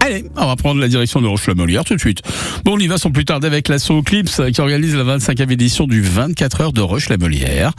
[0.00, 2.22] Allez, on va prendre la direction de Roche-la-Molière tout de suite.
[2.64, 5.86] Bon, on y va sans plus tarder avec l'assaut Clips qui organise la 25e édition
[5.86, 7.72] du 24 heures de Roche-la-Molière.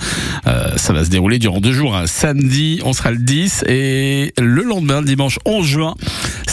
[0.45, 1.95] Euh, ça va se dérouler durant deux jours.
[1.95, 5.95] Un samedi, on sera le 10 et le lendemain, dimanche 11 juin,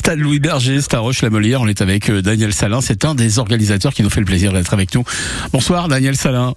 [0.07, 1.61] Stade Louis Berger, c'est à Roche-la-Molière.
[1.63, 2.81] On est avec euh, Daniel Salin.
[2.81, 5.03] C'est un des organisateurs qui nous fait le plaisir d'être avec nous.
[5.53, 6.55] Bonsoir Daniel Salin.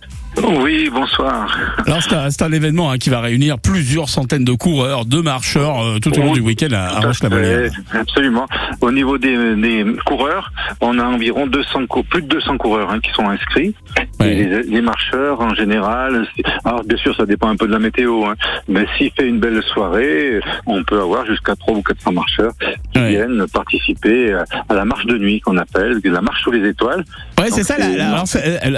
[0.61, 1.57] Oui, bonsoir.
[1.87, 5.97] Alors c'est un, événement hein, qui va réunir plusieurs centaines de coureurs, de marcheurs euh,
[5.99, 7.71] tout au long du week-end à, à Roche-la-Molière.
[7.95, 8.45] Euh, Absolument.
[8.81, 12.99] Au niveau des, des coureurs, on a environ 200, cou- plus de 200 coureurs hein,
[12.99, 13.73] qui sont inscrits.
[14.19, 14.35] Ouais.
[14.35, 16.27] Les, les marcheurs, en général,
[16.63, 18.35] alors bien sûr, ça dépend un peu de la météo, hein,
[18.67, 22.53] mais s'il fait une belle soirée, on peut avoir jusqu'à 3 ou 400 marcheurs
[22.93, 23.09] qui Ouais.
[23.11, 27.03] viennent participer à- à la marche de nuit qu'on appelle, la marche sous les étoiles.
[27.39, 27.75] Ouais, c'est ça.
[27.77, 28.15] La,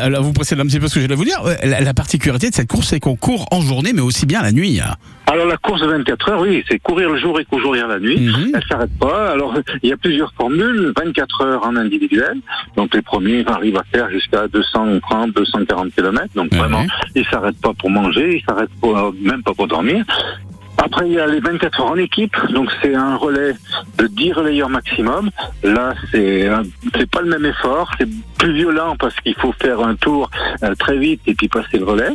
[0.04, 1.42] alors, vous précédez un petit peu ce que j'allais vous dire.
[1.64, 4.52] La, la particularité de cette course, c'est qu'on court en journée, mais aussi bien la
[4.52, 4.80] nuit.
[5.28, 8.20] Alors la course de 24 heures, oui, c'est courir le jour et courir la nuit.
[8.20, 8.52] Mhm.
[8.54, 9.32] Elle s'arrête pas.
[9.32, 10.92] Alors il y a plusieurs formules.
[10.98, 12.36] 24 heures en individuel.
[12.76, 16.26] Donc les premiers arrivent à faire jusqu'à 230, 240 km.
[16.36, 20.04] Donc Ouais, vraiment, ils s'arrêtent pas pour manger, ils s'arrêtent pas, même pas pour dormir.
[20.84, 23.54] Après, il y a les 24 heures en équipe, donc c'est un relais
[24.00, 25.30] de 10 relayeurs maximum.
[25.62, 26.50] Là, c'est
[26.96, 30.32] c'est pas le même effort, c'est plus violent parce qu'il faut faire un tour
[30.64, 32.10] euh, très vite et puis passer le relais.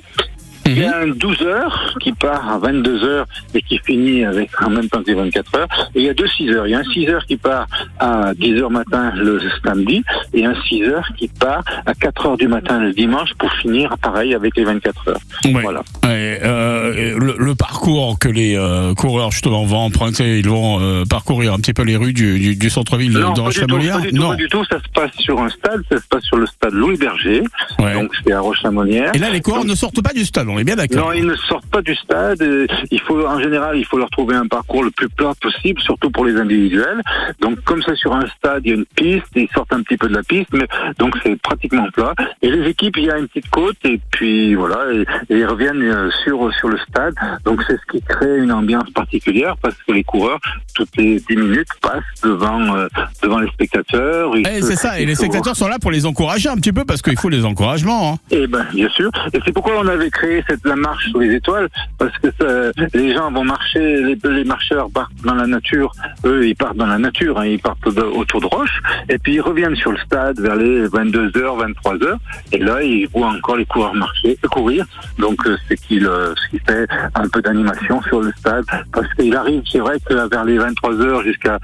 [0.66, 4.50] Il y a un 12 heures qui part à 22 heures et qui finit avec
[4.62, 5.68] en même temps que les 24 heures.
[5.94, 6.66] Et il y a deux 6 heures.
[6.66, 7.66] Il y a un 6 heures qui part
[8.00, 10.02] à 10 heures matin le samedi
[10.34, 13.94] et un 6 heures qui part à 4 heures du matin le dimanche pour finir
[14.02, 15.20] pareil avec les 24 heures.
[15.44, 15.62] Ouais.
[15.62, 15.80] Voilà.
[16.04, 21.04] Ouais, euh, le, le parcours que les euh, coureurs justement vont emprunter, ils vont euh,
[21.08, 23.98] parcourir un petit peu les rues du, du, du centre-ville de, Roche-la-Molière?
[24.12, 24.30] Non.
[24.30, 24.64] pas du tout.
[24.64, 25.82] Ça se passe sur un stade.
[25.90, 27.42] Ça se passe sur le stade Louis Berger.
[27.78, 27.92] Ouais.
[27.94, 29.12] Donc c'est à Roche-la-Molière.
[29.14, 30.46] Et là, les coureurs Donc- ne sortent pas du stade.
[30.56, 31.08] On est bien d'accord.
[31.08, 32.42] Non, ils ne sortent pas du stade.
[32.90, 36.10] Il faut, en général, il faut leur trouver un parcours le plus plat possible, surtout
[36.10, 37.02] pour les individuels.
[37.40, 39.98] Donc, comme ça, sur un stade, il y a une piste, ils sortent un petit
[39.98, 40.66] peu de la piste, mais
[40.98, 42.14] donc c'est pratiquement plat.
[42.40, 45.44] Et les équipes, il y a une petite côte, et puis voilà, et, et ils
[45.46, 47.14] reviennent euh, sur sur le stade.
[47.44, 50.38] Donc, c'est ce qui crée une ambiance particulière, parce que les coureurs,
[50.74, 52.88] toutes les 10 minutes, passent devant euh,
[53.22, 54.32] devant les spectateurs.
[54.36, 54.98] Eh, c'est ça.
[55.00, 57.44] Et les spectateurs sont là pour les encourager un petit peu parce qu'il faut les
[57.44, 58.14] encouragements.
[58.14, 58.16] hein.
[58.30, 59.10] eh ben, bien sûr.
[59.34, 61.68] Et c'est pourquoi on avait créé cette la marche sous les étoiles,
[61.98, 65.92] parce que ça, les gens vont marcher, les, marcheurs partent dans la nature.
[66.24, 69.40] Eux, ils partent dans la nature, hein, ils partent autour de roches, et puis ils
[69.40, 72.16] reviennent sur le stade vers les 22 h 23 h
[72.52, 74.84] et là ils voient encore les coureurs marcher, courir.
[75.18, 79.12] Donc euh, c'est qu'il euh, ce qui fait un peu d'animation sur le stade, parce
[79.14, 81.58] qu'il arrive, c'est vrai que vers les 23 h jusqu'à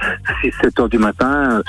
[0.44, 1.62] 6-7 heures du matin,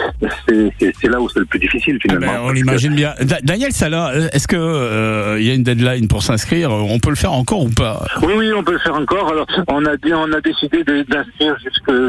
[0.50, 2.34] euh, c'est- là où c'est le plus difficile ben, finalement.
[2.40, 3.14] on Parce que- l'imagine bien.
[3.22, 6.72] Da- Daniel Salin, euh, est-ce que il y a une deadline pour s'inscrire?
[6.72, 9.30] On peut le faire encore ou pas Oui, oui, on peut le faire encore.
[9.30, 11.56] Alors, on a on a décidé d'inscrire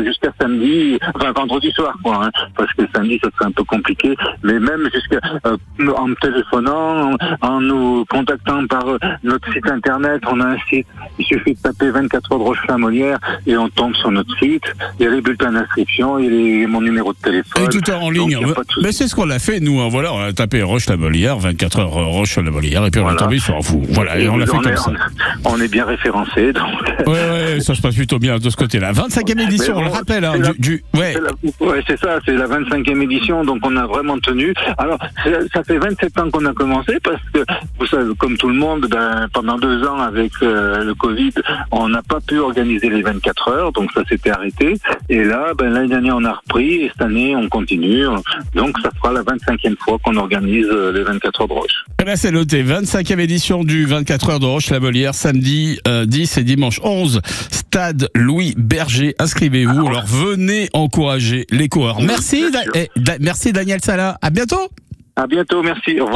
[0.04, 4.14] jusqu'à samedi, enfin vendredi soir, quoi, hein, parce que samedi, ça serait un peu compliqué.
[4.42, 5.56] Mais même jusqu'à euh,
[5.96, 10.56] en me téléphonant, en, en nous contactant par euh, notre site internet, on a un
[10.70, 10.86] site.
[11.18, 14.64] Il suffit de taper 24 heures de Roche-la-Molière et on tombe sur notre site.
[15.00, 17.64] Il y a les bulletins d'inscription, il y a mon numéro de téléphone.
[17.64, 18.38] Et tout est en ligne.
[18.40, 18.54] Donc.
[18.82, 19.80] Mais c'est ce qu'on a fait, nous.
[19.80, 19.88] hein.
[19.90, 23.18] Voilà, on a tapé Roche-la-Molière, 24 heures euh, Roche-la-Molière, et puis on est Voilà.
[23.20, 23.82] tombé sur vous.
[23.90, 24.83] Voilà, et on l'a fait comme est, ça.
[24.86, 26.64] On, on est bien référencé, donc.
[27.06, 28.92] Ouais, ouais, ça se passe plutôt bien de ce côté-là.
[28.92, 31.14] 25e édition, on le rappelle, hein, c'est la- du, du- ouais.
[31.14, 34.52] C'est la- Ouais, c'est ça, c'est la 25e édition, donc on a vraiment tenu.
[34.78, 34.98] Alors,
[35.52, 37.40] ça fait 27 ans qu'on a commencé, parce que,
[37.78, 41.32] vous savez, comme tout le monde, ben, pendant deux ans avec euh, le Covid,
[41.70, 44.74] on n'a pas pu organiser les 24 heures, donc ça s'était arrêté.
[45.08, 48.04] Et là, ben, l'année dernière, on a repris, et cette année, on continue.
[48.54, 51.84] Donc, ça fera la 25e fois qu'on organise euh, les 24 heures de Roche.
[52.00, 52.62] Eh ben, c'est noté.
[52.62, 54.46] 25e édition du 24 heures de
[55.12, 57.20] Samedi euh, 10 et dimanche 11.
[57.50, 59.14] Stade Louis Berger.
[59.18, 59.86] Inscrivez-vous.
[59.86, 62.00] Alors venez encourager les coureurs.
[62.00, 64.18] Merci, Da- eh, Da- merci Daniel Sala.
[64.22, 64.68] À bientôt.
[65.16, 65.92] À bientôt, merci.
[66.00, 66.10] Au revoir.